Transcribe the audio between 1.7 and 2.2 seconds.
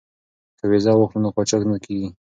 نه کیږو.